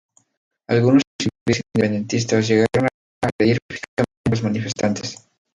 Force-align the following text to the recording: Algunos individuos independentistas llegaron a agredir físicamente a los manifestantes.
Algunos 0.67 1.03
individuos 1.19 1.61
independentistas 1.75 2.47
llegaron 2.47 2.85
a 2.85 2.87
agredir 3.37 3.59
físicamente 3.69 4.17
a 4.25 4.31
los 4.31 4.41
manifestantes. 4.41 5.29